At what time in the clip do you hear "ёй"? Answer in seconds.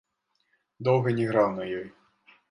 1.81-1.85